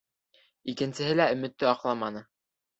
Икенсеһе 0.73 1.13
лә 1.21 1.29
өмөттө 1.37 1.71
аҡламаны. 1.77 2.29